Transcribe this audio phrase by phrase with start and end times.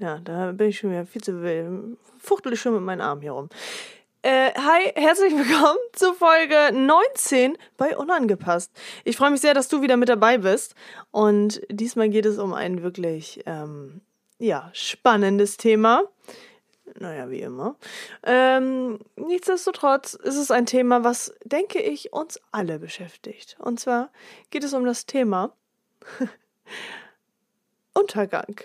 [0.00, 1.98] Ja, da bin ich schon wieder viel zu wild.
[2.20, 3.48] Fuchtel ich schon mit meinen Armen hier rum.
[4.22, 8.70] Äh, hi, herzlich willkommen zu Folge 19 bei Unangepasst.
[9.02, 10.76] Ich freue mich sehr, dass du wieder mit dabei bist.
[11.10, 14.00] Und diesmal geht es um ein wirklich, ähm,
[14.38, 16.02] ja, spannendes Thema.
[17.00, 17.74] Naja, wie immer.
[18.22, 23.56] Ähm, nichtsdestotrotz ist es ein Thema, was, denke ich, uns alle beschäftigt.
[23.58, 24.10] Und zwar
[24.50, 25.52] geht es um das Thema
[27.94, 28.60] Untergang.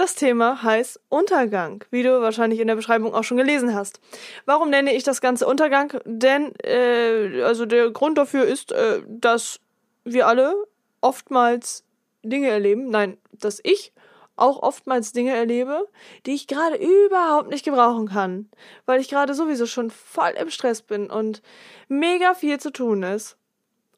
[0.00, 4.00] Das Thema heißt Untergang, wie du wahrscheinlich in der Beschreibung auch schon gelesen hast.
[4.46, 5.92] Warum nenne ich das Ganze Untergang?
[6.06, 9.60] Denn, äh, also der Grund dafür ist, äh, dass
[10.04, 10.54] wir alle
[11.02, 11.84] oftmals
[12.22, 13.92] Dinge erleben, nein, dass ich
[14.36, 15.86] auch oftmals Dinge erlebe,
[16.24, 18.48] die ich gerade überhaupt nicht gebrauchen kann,
[18.86, 21.42] weil ich gerade sowieso schon voll im Stress bin und
[21.88, 23.36] mega viel zu tun ist.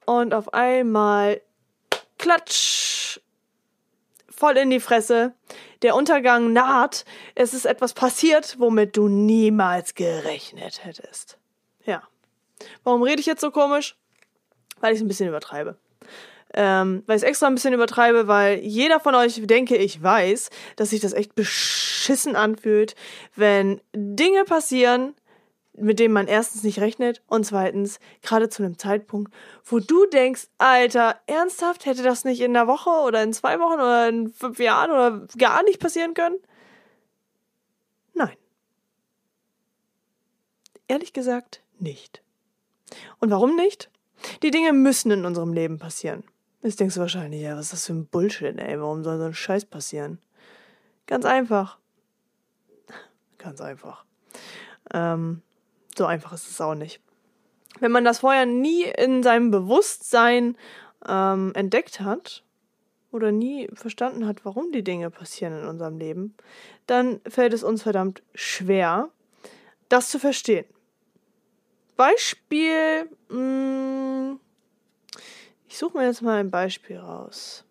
[0.05, 1.41] Und auf einmal
[2.19, 3.21] klatsch
[4.29, 5.35] voll in die Fresse
[5.83, 11.39] der Untergang naht, es ist etwas passiert, womit du niemals gerechnet hättest.
[11.85, 12.03] Ja.
[12.85, 13.97] Warum rede ich jetzt so komisch?
[14.81, 15.77] Weil ich es ein bisschen übertreibe.
[16.55, 20.51] Ähm, weil ich es extra ein bisschen übertreibe, weil jeder von euch, denke ich, weiß,
[20.77, 22.95] dass sich das echt beschissen anfühlt,
[23.35, 25.15] wenn Dinge passieren,
[25.75, 29.33] mit dem man erstens nicht rechnet und zweitens gerade zu einem Zeitpunkt,
[29.65, 33.81] wo du denkst, Alter, ernsthaft hätte das nicht in einer Woche oder in zwei Wochen
[33.81, 36.37] oder in fünf Jahren oder gar nicht passieren können?
[38.15, 38.37] Nein.
[40.89, 42.23] Ehrlich gesagt, nicht.
[43.19, 43.91] Und warum nicht?
[44.43, 46.23] Die Dinge müssen in unserem Leben passieren.
[46.63, 48.79] Jetzt denkst du wahrscheinlich, ja, was ist das für ein Bullshit, ey?
[48.81, 50.19] Warum soll so ein Scheiß passieren?
[51.07, 51.79] Ganz einfach.
[53.39, 54.05] Ganz einfach.
[54.93, 55.43] Ähm,
[55.97, 57.01] so einfach ist es auch nicht.
[57.81, 60.57] Wenn man das vorher nie in seinem Bewusstsein
[61.07, 62.45] ähm, entdeckt hat
[63.11, 66.35] oder nie verstanden hat, warum die Dinge passieren in unserem Leben,
[66.87, 69.11] dann fällt es uns verdammt schwer,
[69.89, 70.67] das zu verstehen.
[71.97, 74.41] Beispiel, mh, mm,
[75.69, 77.65] ich suche mir jetzt mal ein Beispiel raus.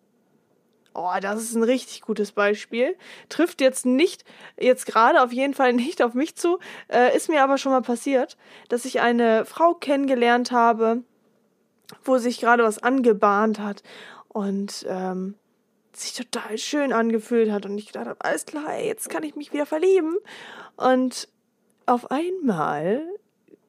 [0.94, 2.96] Oh, das ist ein richtig gutes Beispiel.
[3.28, 4.24] Trifft jetzt nicht,
[4.58, 6.58] jetzt gerade auf jeden Fall nicht auf mich zu,
[6.88, 8.36] äh, ist mir aber schon mal passiert,
[8.68, 11.02] dass ich eine Frau kennengelernt habe,
[12.04, 13.82] wo sich gerade was angebahnt hat
[14.28, 15.34] und ähm,
[15.94, 19.52] sich total schön angefühlt hat und ich gedacht habe, alles klar, jetzt kann ich mich
[19.52, 20.16] wieder verlieben.
[20.76, 21.28] Und
[21.86, 23.02] auf einmal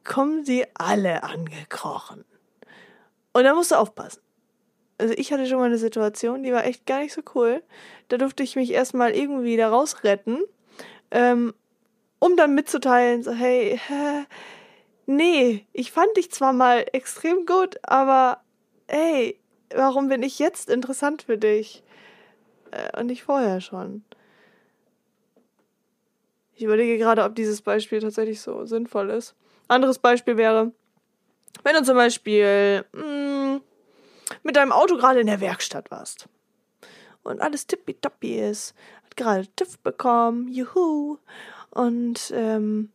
[0.03, 2.25] kommen sie alle angekrochen.
[3.33, 4.22] Und da musst du aufpassen
[5.03, 7.61] also ich hatte schon mal eine Situation, die war echt gar nicht so cool.
[8.07, 10.39] Da durfte ich mich erstmal irgendwie da rausretten,
[11.11, 11.53] ähm,
[12.19, 14.25] um dann mitzuteilen, so, hey, hä,
[15.05, 18.41] nee, ich fand dich zwar mal extrem gut, aber
[18.87, 19.37] hey,
[19.75, 21.83] warum bin ich jetzt interessant für dich?
[22.71, 24.05] Äh, und nicht vorher schon.
[26.55, 29.35] Ich überlege gerade, ob dieses Beispiel tatsächlich so sinnvoll ist.
[29.67, 30.71] Anderes Beispiel wäre,
[31.63, 33.32] wenn du zum Beispiel mh, hm,
[34.43, 36.27] mit deinem Auto gerade in der Werkstatt warst
[37.23, 41.17] und alles tippitoppi ist, hat gerade TÜV bekommen, juhu,
[41.71, 42.91] und ähm,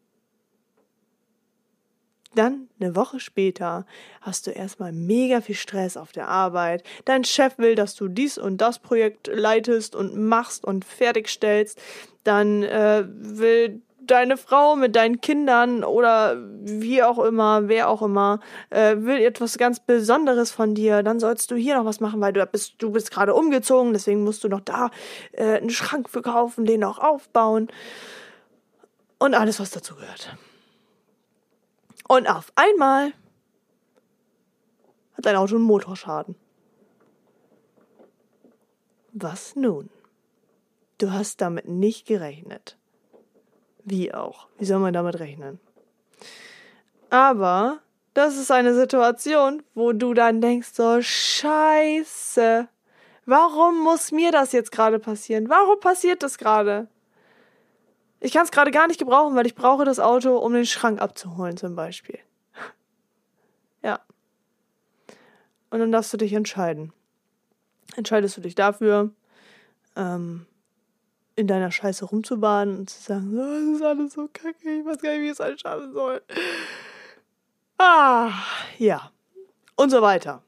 [2.34, 3.84] dann, eine Woche später,
[4.20, 6.84] hast du erstmal mega viel Stress auf der Arbeit.
[7.04, 11.80] Dein Chef will, dass du dies und das Projekt leitest und machst und fertigstellst.
[12.22, 18.40] Dann äh, will deine Frau mit deinen Kindern oder wie auch immer, wer auch immer,
[18.70, 22.32] äh, will etwas ganz Besonderes von dir, dann sollst du hier noch was machen, weil
[22.32, 24.90] du bist, du bist gerade umgezogen, deswegen musst du noch da
[25.32, 27.68] äh, einen Schrank für kaufen, den auch aufbauen
[29.18, 30.36] und alles, was dazu gehört.
[32.08, 33.12] Und auf einmal
[35.14, 36.36] hat dein Auto einen Motorschaden.
[39.12, 39.90] Was nun?
[40.98, 42.76] Du hast damit nicht gerechnet.
[43.88, 44.48] Wie auch?
[44.58, 45.58] Wie soll man damit rechnen?
[47.08, 47.78] Aber
[48.12, 52.68] das ist eine Situation, wo du dann denkst, so scheiße,
[53.24, 55.48] warum muss mir das jetzt gerade passieren?
[55.48, 56.88] Warum passiert das gerade?
[58.20, 61.00] Ich kann es gerade gar nicht gebrauchen, weil ich brauche das Auto, um den Schrank
[61.00, 62.18] abzuholen zum Beispiel.
[63.82, 64.00] ja.
[65.70, 66.92] Und dann darfst du dich entscheiden.
[67.96, 69.12] Entscheidest du dich dafür,
[69.96, 70.44] ähm,
[71.38, 74.98] in deiner Scheiße rumzubaden und zu sagen, oh, das ist alles so kacke, ich weiß
[74.98, 76.20] gar nicht, wie ich es alles schaffen soll.
[77.78, 78.32] Ah,
[78.76, 79.12] ja.
[79.76, 80.42] Und so weiter.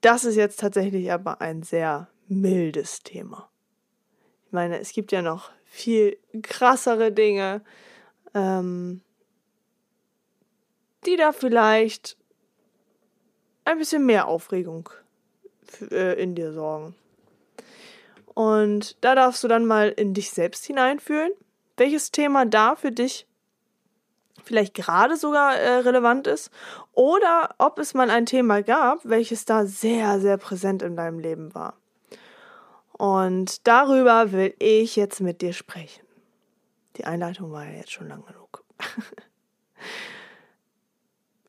[0.00, 3.48] Das ist jetzt tatsächlich aber ein sehr mildes Thema.
[4.46, 7.62] Ich meine, es gibt ja noch viel krassere Dinge,
[8.34, 9.00] ähm,
[11.06, 12.16] die da vielleicht
[13.64, 14.90] ein bisschen mehr Aufregung
[15.92, 16.96] äh, in dir sorgen.
[18.38, 21.32] Und da darfst du dann mal in dich selbst hineinfühlen,
[21.76, 23.26] welches Thema da für dich
[24.44, 26.52] vielleicht gerade sogar äh, relevant ist
[26.92, 31.52] oder ob es mal ein Thema gab, welches da sehr, sehr präsent in deinem Leben
[31.52, 31.74] war.
[32.92, 36.06] Und darüber will ich jetzt mit dir sprechen.
[36.96, 38.62] Die Einleitung war ja jetzt schon lang genug.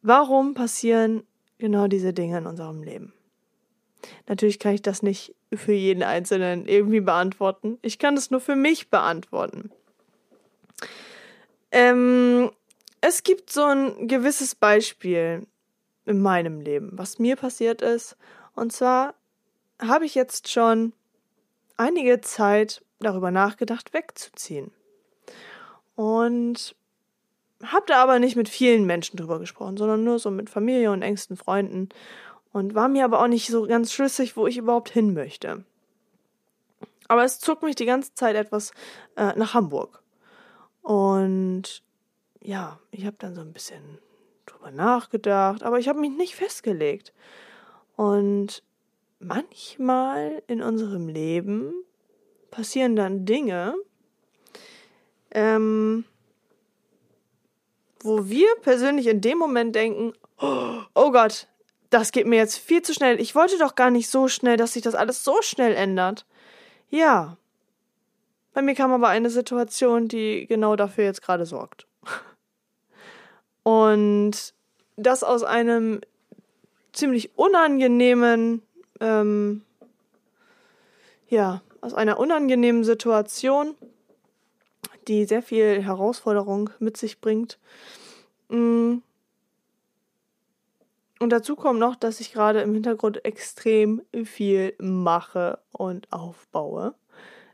[0.02, 1.22] Warum passieren
[1.60, 3.14] genau diese Dinge in unserem Leben?
[4.28, 7.80] Natürlich kann ich das nicht für jeden Einzelnen irgendwie beantworten.
[7.82, 9.72] Ich kann es nur für mich beantworten.
[11.72, 12.52] Ähm,
[13.02, 15.46] es gibt so ein gewisses Beispiel
[16.06, 18.18] in meinem Leben, was mir passiert ist.
[18.56, 19.14] Und zwar
[19.82, 20.94] habe ich jetzt schon
[21.78, 24.72] einige Zeit darüber nachgedacht, wegzuziehen.
[25.96, 26.76] Und
[27.64, 31.02] habe da aber nicht mit vielen Menschen drüber gesprochen, sondern nur so mit Familie und
[31.02, 31.90] engsten Freunden.
[32.60, 35.64] Und war mir aber auch nicht so ganz schlüssig, wo ich überhaupt hin möchte.
[37.08, 38.72] Aber es zog mich die ganze Zeit etwas
[39.16, 40.04] äh, nach Hamburg.
[40.82, 41.82] Und
[42.42, 44.00] ja, ich habe dann so ein bisschen
[44.46, 47.14] drüber nachgedacht, aber ich habe mich nicht festgelegt.
[47.96, 48.62] Und
[49.20, 51.74] manchmal in unserem Leben
[52.52, 53.74] passieren dann Dinge,
[55.32, 56.04] ähm,
[58.02, 60.12] wo wir persönlich in dem Moment denken,
[60.42, 61.48] oh Gott,
[61.90, 63.20] das geht mir jetzt viel zu schnell.
[63.20, 66.26] Ich wollte doch gar nicht so schnell, dass sich das alles so schnell ändert.
[66.90, 67.38] Ja.
[68.54, 71.88] Bei mir kam aber eine Situation, die genau dafür jetzt gerade sorgt.
[73.64, 74.54] Und
[74.98, 76.02] das aus einem
[76.94, 78.62] ziemlich unangenehmen,
[79.00, 79.64] ähm,
[81.28, 83.76] ja, aus einer unangenehmen Situation,
[85.08, 87.58] die sehr viel Herausforderung mit sich bringt.
[88.50, 88.98] Mm.
[91.20, 96.96] Und dazu kommt noch, dass ich gerade im Hintergrund extrem viel mache und aufbaue.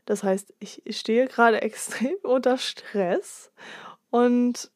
[0.04, 3.50] Das heißt, ich stehe gerade extrem unter Stress
[4.10, 4.70] und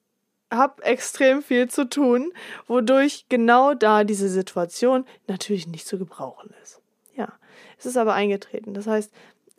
[0.53, 2.33] habe extrem viel zu tun,
[2.67, 6.81] wodurch genau da diese Situation natürlich nicht zu gebrauchen ist.
[7.15, 7.33] Ja,
[7.79, 8.75] es ist aber eingetreten.
[8.75, 9.13] Das heißt,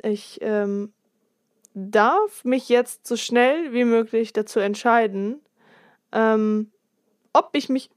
[0.04, 0.92] ich ähm,
[1.74, 5.40] darf mich jetzt so schnell wie möglich dazu entscheiden,
[6.12, 6.72] ähm,
[7.32, 7.90] ob ich mich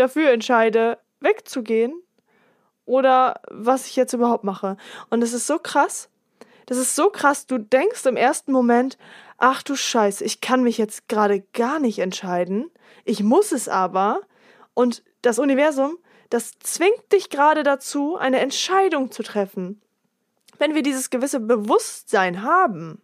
[0.00, 2.02] dafür entscheide, wegzugehen
[2.84, 4.76] oder was ich jetzt überhaupt mache.
[5.10, 6.08] Und es ist so krass.
[6.66, 7.46] Das ist so krass.
[7.46, 8.98] Du denkst im ersten Moment,
[9.38, 12.70] ach du Scheiße, ich kann mich jetzt gerade gar nicht entscheiden,
[13.04, 14.20] ich muss es aber,
[14.74, 15.96] und das Universum,
[16.28, 19.80] das zwingt dich gerade dazu, eine Entscheidung zu treffen.
[20.58, 23.00] Wenn wir dieses gewisse Bewusstsein haben,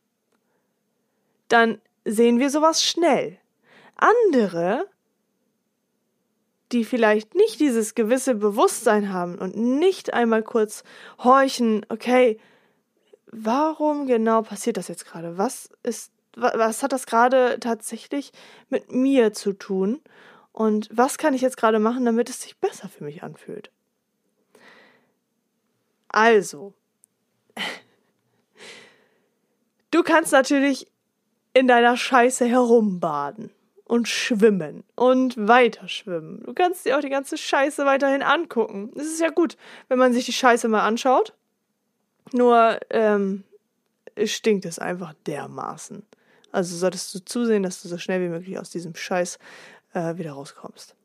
[1.49, 3.39] dann sehen wir sowas schnell.
[3.97, 4.87] Andere,
[6.75, 10.83] die vielleicht nicht dieses gewisse Bewusstsein haben und nicht einmal kurz
[11.23, 12.39] horchen, okay,
[13.27, 15.39] warum genau passiert das jetzt gerade?
[15.39, 18.33] Was ist was hat das gerade tatsächlich
[18.69, 20.01] mit mir zu tun?
[20.51, 23.71] Und was kann ich jetzt gerade machen, damit es sich besser für mich anfühlt?
[26.09, 26.75] Also,
[29.93, 30.89] du kannst natürlich
[31.53, 33.51] in deiner Scheiße herumbaden
[33.95, 36.43] und schwimmen und weiter schwimmen.
[36.45, 38.91] Du kannst dir auch die ganze Scheiße weiterhin angucken.
[38.97, 41.33] Es ist ja gut, wenn man sich die Scheiße mal anschaut.
[42.33, 43.45] Nur ähm,
[44.25, 46.03] stinkt es einfach dermaßen.
[46.51, 49.39] Also solltest du zusehen, dass du so schnell wie möglich aus diesem Scheiß
[49.93, 50.97] äh, wieder rauskommst.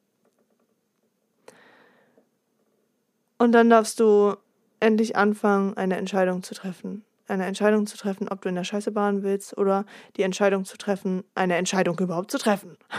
[3.38, 4.36] Und dann darfst du
[4.79, 7.05] endlich anfangen, eine Entscheidung zu treffen.
[7.30, 9.86] Eine Entscheidung zu treffen, ob du in der Scheiße baden willst oder
[10.18, 12.78] die Entscheidung zu treffen, eine Entscheidung überhaupt zu treffen.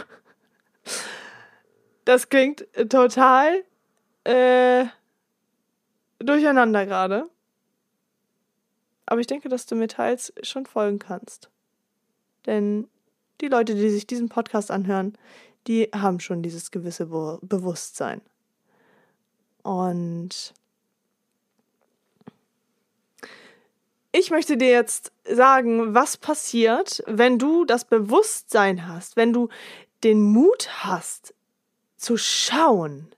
[2.03, 3.63] Das klingt total
[4.23, 4.85] äh,
[6.17, 7.29] durcheinander gerade.
[9.05, 11.51] Aber ich denke, dass du mir teils schon folgen kannst.
[12.47, 12.87] Denn
[13.39, 15.17] die Leute, die sich diesen Podcast anhören,
[15.67, 18.21] die haben schon dieses gewisse Be Bewusstsein.
[19.63, 20.53] Und
[24.31, 29.49] möchte dir jetzt sagen, was passiert, wenn du das Bewusstsein hast, wenn du
[30.03, 31.35] den Mut hast,
[31.97, 33.13] zu schauen,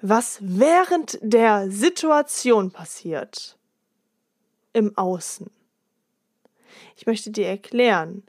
[0.00, 3.56] was während der Situation passiert.
[4.74, 5.50] im Außen.
[6.96, 8.24] Ich möchte dir erklären,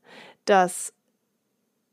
[0.45, 0.93] dass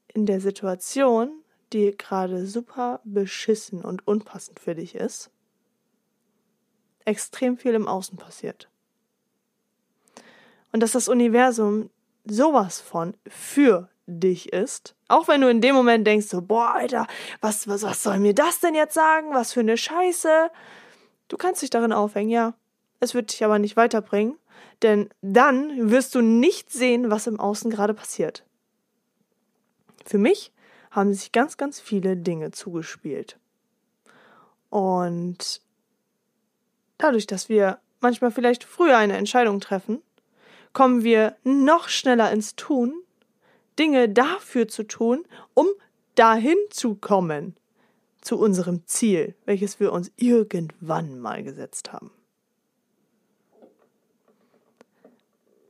[0.09, 5.31] in der Situation, die gerade super beschissen und unpassend für dich ist,
[7.05, 8.69] extrem viel im Außen passiert.
[10.73, 11.91] Und dass das Universum
[12.25, 17.07] sowas von für dich ist, auch wenn du in dem Moment denkst, so, boah, Alter,
[17.41, 19.35] was, was, was soll mir das denn jetzt sagen?
[19.35, 20.50] Was für eine Scheiße.
[21.29, 22.55] Du kannst dich darin aufhängen, ja.
[23.00, 24.38] Es wird dich aber nicht weiterbringen,
[24.83, 28.45] denn dann wirst du nicht sehen, was im Außen gerade passiert.
[30.05, 30.52] Für mich
[30.91, 33.38] haben sich ganz, ganz viele Dinge zugespielt.
[34.71, 35.61] Und
[36.99, 40.00] dadurch, dass wir manchmal vielleicht früher eine Entscheidung treffen,
[40.73, 42.95] kommen wir noch schneller ins Tun,
[43.79, 45.25] Dinge dafür zu tun,
[45.55, 45.67] um
[46.14, 47.57] dahin zu kommen,
[48.21, 52.11] zu unserem Ziel, welches wir uns irgendwann mal gesetzt haben.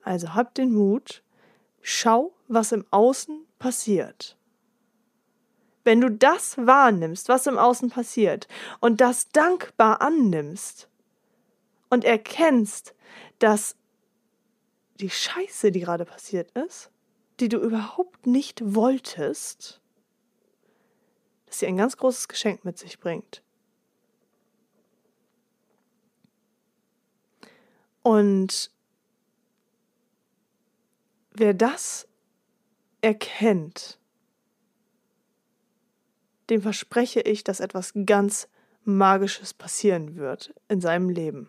[0.03, 1.23] Also hab den Mut,
[1.81, 4.37] schau, was im Außen passiert.
[5.85, 8.47] Wenn du das wahrnimmst, was im Außen passiert,
[8.81, 10.89] und das dankbar annimmst
[11.89, 12.95] und erkennst,
[13.39, 13.77] dass
[15.03, 16.91] die Scheiße, die gerade passiert ist,
[17.41, 19.81] die du überhaupt nicht wolltest,
[21.47, 23.43] dass sie ein ganz großes Geschenk mit sich bringt.
[28.03, 28.71] Und
[31.33, 32.09] wer das
[33.01, 33.99] erkennt,
[36.51, 38.49] dem verspreche ich, dass etwas ganz
[38.85, 41.49] Magisches passieren wird in seinem Leben.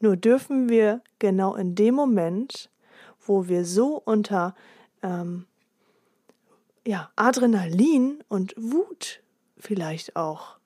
[0.00, 2.70] Nur dürfen wir genau in dem Moment,
[3.24, 4.54] wo wir so unter
[5.02, 5.46] ähm,
[6.86, 9.20] ja, Adrenalin und Wut
[9.58, 10.58] vielleicht auch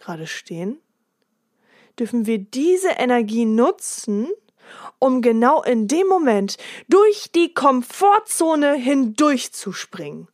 [0.00, 0.78] gerade stehen,
[1.98, 4.28] dürfen wir diese Energie nutzen,
[4.98, 10.28] um genau in dem Moment durch die Komfortzone hindurchzuspringen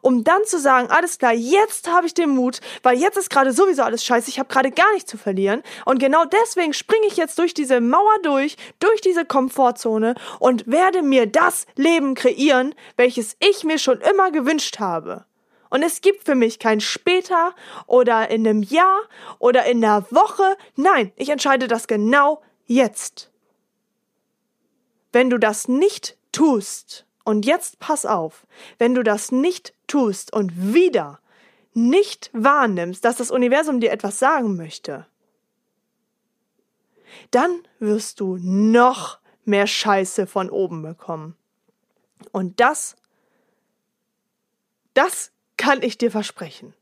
[0.00, 3.52] um dann zu sagen, alles klar, jetzt habe ich den Mut, weil jetzt ist gerade
[3.52, 7.16] sowieso alles scheiße, ich habe gerade gar nichts zu verlieren und genau deswegen springe ich
[7.16, 13.36] jetzt durch diese Mauer durch, durch diese Komfortzone und werde mir das Leben kreieren, welches
[13.40, 15.24] ich mir schon immer gewünscht habe.
[15.70, 17.54] Und es gibt für mich kein später
[17.86, 19.00] oder in einem Jahr
[19.38, 20.56] oder in einer Woche.
[20.76, 23.30] Nein, ich entscheide das genau jetzt.
[25.12, 28.46] Wenn du das nicht tust, und jetzt pass auf,
[28.78, 31.20] wenn du das nicht tust und wieder
[31.74, 35.06] nicht wahrnimmst, dass das Universum dir etwas sagen möchte,
[37.30, 41.36] dann wirst du noch mehr Scheiße von oben bekommen.
[42.32, 42.96] Und das,
[44.94, 46.72] das kann ich dir versprechen.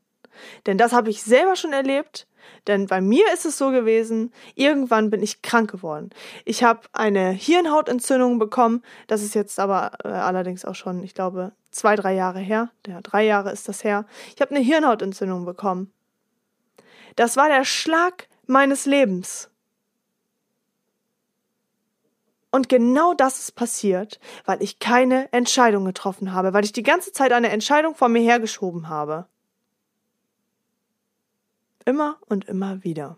[0.65, 2.27] Denn das habe ich selber schon erlebt
[2.67, 6.09] denn bei mir ist es so gewesen, irgendwann bin ich krank geworden.
[6.45, 8.83] Ich habe eine Hirnhautentzündung bekommen.
[9.07, 12.69] Das ist jetzt aber äh, allerdings auch schon, ich glaube, zwei, drei Jahre her.
[12.85, 14.05] Ja, drei Jahre ist das her.
[14.35, 15.91] Ich habe eine Hirnhautentzündung bekommen.
[17.15, 19.49] Das war der Schlag meines Lebens.
[22.49, 27.11] Und genau das ist passiert, weil ich keine Entscheidung getroffen habe, weil ich die ganze
[27.11, 29.27] Zeit eine Entscheidung vor mir hergeschoben habe.
[31.87, 33.17] Immer und immer wieder.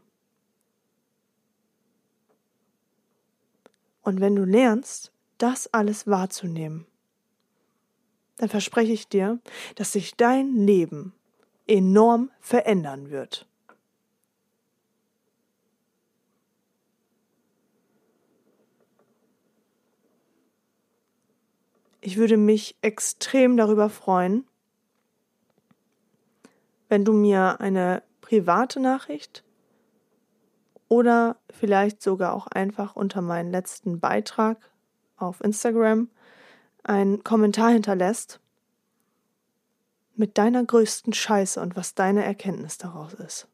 [4.04, 6.86] Und wenn du lernst, das alles wahrzunehmen,
[8.38, 9.40] dann verspreche ich dir,
[9.74, 11.14] dass sich dein Leben
[11.66, 13.48] enorm verändern wird.
[22.02, 24.48] Ich würde mich extrem darüber freuen,
[26.88, 29.44] wenn du mir eine private Nachricht
[30.88, 34.70] oder vielleicht sogar auch einfach unter meinen letzten Beitrag
[35.18, 36.10] auf Instagram
[36.84, 38.40] einen Kommentar hinterlässt
[40.16, 43.48] mit deiner größten Scheiße und was deine Erkenntnis daraus ist.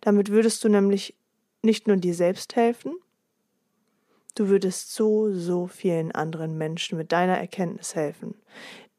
[0.00, 1.16] Damit würdest du nämlich
[1.62, 2.96] nicht nur dir selbst helfen,
[4.34, 8.34] du würdest so, so vielen anderen Menschen mit deiner Erkenntnis helfen.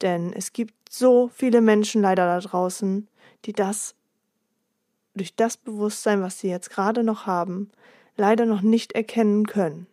[0.01, 3.09] Denn es gibt so viele Menschen leider da draußen,
[3.43, 3.95] die das
[5.15, 7.71] durch das Bewusstsein, was sie jetzt gerade noch haben,
[8.15, 9.87] leider noch nicht erkennen können.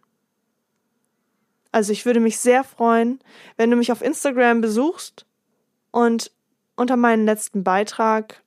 [1.73, 3.21] Also ich würde mich sehr freuen,
[3.57, 5.27] wenn du mich auf Instagram besuchst
[5.91, 6.33] und
[6.75, 8.43] unter meinen letzten Beitrag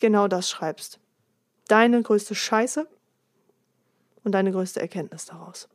[0.00, 1.00] genau das schreibst.
[1.68, 2.88] Deine größte Scheiße
[4.24, 5.68] und deine größte Erkenntnis daraus.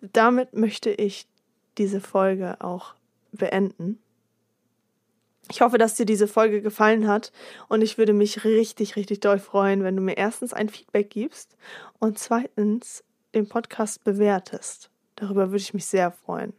[0.00, 1.26] Damit möchte ich
[1.78, 2.94] diese Folge auch
[3.32, 4.00] beenden.
[5.50, 7.32] Ich hoffe, dass dir diese Folge gefallen hat
[7.68, 11.56] und ich würde mich richtig, richtig doll freuen, wenn du mir erstens ein Feedback gibst
[11.98, 13.02] und zweitens
[13.34, 14.90] den Podcast bewertest.
[15.16, 16.52] Darüber würde ich mich sehr freuen.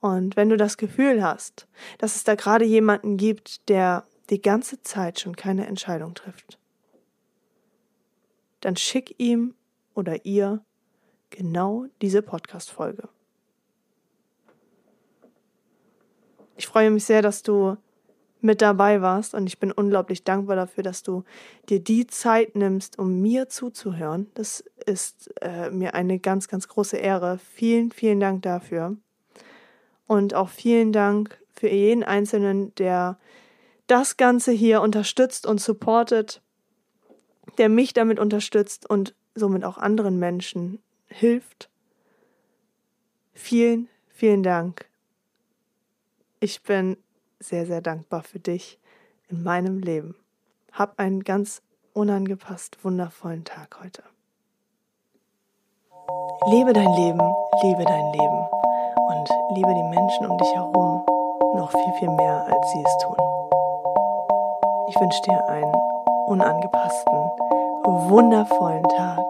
[0.00, 1.66] Und wenn du das Gefühl hast,
[1.98, 6.58] dass es da gerade jemanden gibt, der die ganze Zeit schon keine Entscheidung trifft,
[8.60, 9.54] dann schick ihm
[9.94, 10.64] oder ihr
[11.30, 13.08] genau diese Podcast-Folge.
[16.56, 17.76] Ich freue mich sehr, dass du
[18.42, 21.24] mit dabei warst und ich bin unglaublich dankbar dafür, dass du
[21.68, 24.30] dir die Zeit nimmst, um mir zuzuhören.
[24.34, 27.38] Das ist äh, mir eine ganz, ganz große Ehre.
[27.38, 28.96] Vielen, vielen Dank dafür.
[30.06, 33.18] Und auch vielen Dank für jeden Einzelnen, der
[33.86, 36.42] das Ganze hier unterstützt und supportet,
[37.58, 41.68] der mich damit unterstützt und somit auch anderen Menschen hilft.
[43.32, 44.86] Vielen, vielen Dank.
[46.40, 46.96] Ich bin
[47.40, 48.78] sehr, sehr dankbar für dich
[49.28, 50.14] in meinem Leben.
[50.72, 54.02] Hab einen ganz unangepasst wundervollen Tag heute.
[56.46, 57.20] Lebe dein Leben,
[57.62, 58.46] liebe dein Leben
[59.08, 61.04] und liebe die Menschen um dich herum
[61.54, 63.16] noch viel, viel mehr, als sie es tun.
[64.88, 65.74] Ich wünsche dir einen
[66.26, 67.30] unangepassten,
[68.08, 69.24] wundervollen Tag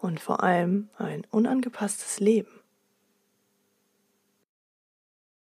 [0.00, 2.48] und vor allem ein unangepasstes Leben.